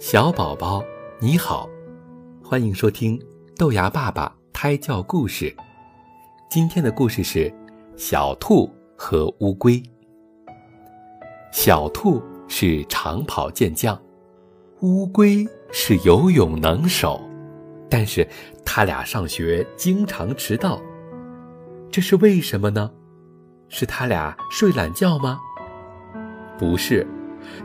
[0.00, 0.82] 小宝宝，
[1.18, 1.68] 你好，
[2.42, 3.20] 欢迎收听
[3.58, 5.54] 豆芽爸爸胎教故事。
[6.48, 7.52] 今天的故事是
[7.98, 9.80] 小兔和乌龟。
[11.52, 14.00] 小兔是长跑健将，
[14.80, 17.20] 乌龟是游泳能手，
[17.90, 18.26] 但是
[18.64, 20.80] 他俩上学经常迟到，
[21.92, 22.90] 这是为什么呢？
[23.68, 25.38] 是他俩睡懒觉吗？
[26.58, 27.06] 不是，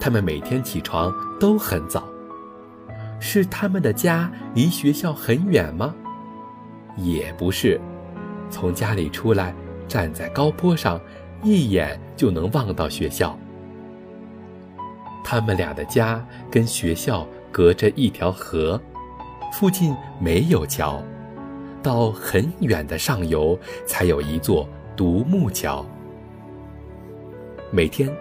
[0.00, 2.10] 他们每天起床都很早。
[3.22, 5.94] 是他们的家离学校很远吗？
[6.96, 7.80] 也不是，
[8.50, 9.54] 从家里出来，
[9.86, 11.00] 站在高坡上，
[11.40, 13.38] 一眼就能望到学校。
[15.22, 18.78] 他们俩的家跟学校隔着一条河，
[19.52, 21.00] 附近没有桥，
[21.80, 25.86] 到很远的上游才有一座独木桥。
[27.70, 28.12] 每天，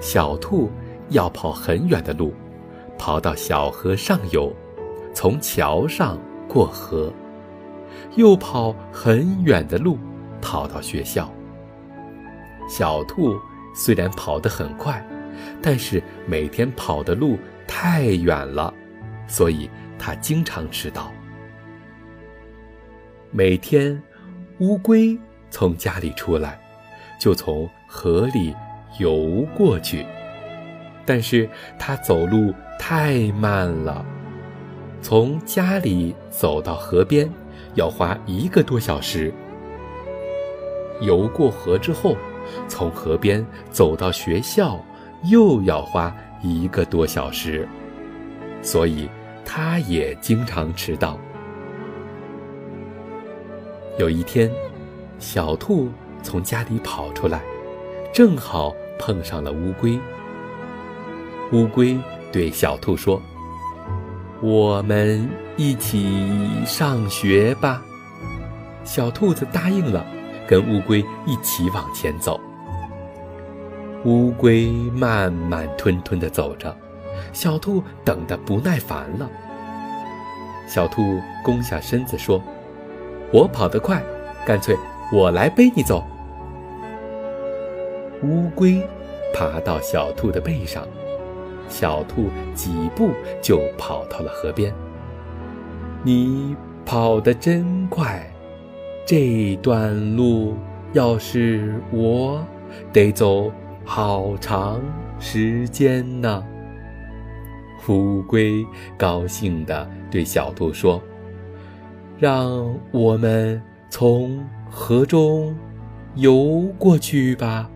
[0.00, 0.70] 小兔
[1.10, 2.32] 要跑很远的路。
[2.98, 4.52] 跑到小河上游，
[5.14, 7.12] 从桥上过河，
[8.16, 9.98] 又跑很远的路，
[10.40, 11.32] 跑到学校。
[12.68, 13.38] 小兔
[13.74, 15.04] 虽然跑得很快，
[15.62, 18.72] 但是每天跑的路太远了，
[19.28, 21.12] 所以它经常迟到。
[23.30, 24.02] 每天，
[24.58, 25.18] 乌龟
[25.50, 26.58] 从家里出来，
[27.20, 28.54] 就从河里
[28.98, 30.04] 游过去，
[31.04, 32.52] 但是它走路。
[32.78, 34.04] 太慢了，
[35.02, 37.28] 从家里走到河边
[37.74, 39.32] 要花一个多小时。
[41.00, 42.16] 游过河之后，
[42.68, 44.82] 从河边走到学校
[45.24, 47.68] 又要花一个多小时，
[48.62, 49.08] 所以
[49.44, 51.18] 他也经常迟到。
[53.98, 54.50] 有一天，
[55.18, 55.88] 小兔
[56.22, 57.42] 从家里跑出来，
[58.12, 59.98] 正好碰上了乌龟。
[61.52, 61.98] 乌龟。
[62.32, 63.20] 对小兔说
[64.42, 67.82] ：“我们一起上学吧。”
[68.84, 70.04] 小兔子答应了，
[70.46, 72.40] 跟乌龟一起往前走。
[74.04, 76.76] 乌龟慢慢吞吞地走着，
[77.32, 79.28] 小兔等得不耐烦了。
[80.68, 82.42] 小兔弓下身子说
[83.32, 84.02] ：“我跑得快，
[84.44, 84.76] 干脆
[85.12, 86.04] 我来背你走。”
[88.22, 88.80] 乌龟
[89.34, 90.86] 爬到小兔的背上。
[91.68, 93.10] 小兔几步
[93.42, 94.72] 就跑到了河边。
[96.02, 96.54] 你
[96.84, 98.24] 跑得真快，
[99.04, 100.54] 这段路
[100.92, 102.44] 要是我，
[102.92, 103.52] 得走
[103.84, 104.80] 好长
[105.18, 106.44] 时间呢。
[107.88, 108.66] 乌龟
[108.98, 111.00] 高兴地对小兔说
[112.18, 115.56] ：“让我们从河中
[116.16, 117.70] 游过去吧。”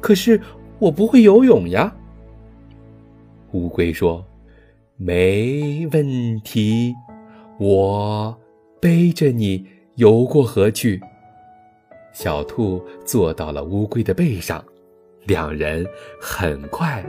[0.00, 0.40] 可是
[0.78, 1.94] 我不会游泳呀。
[3.54, 4.24] 乌龟说
[4.98, 6.92] ：“没问题，
[7.58, 8.36] 我
[8.80, 11.00] 背着你游过河去。”
[12.12, 14.62] 小兔坐到了乌龟的背上，
[15.26, 15.86] 两人
[16.20, 17.04] 很快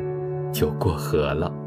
[0.54, 1.65] 就过河了。